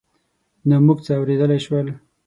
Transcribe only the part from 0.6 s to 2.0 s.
نه موږ څه اورېدای شول.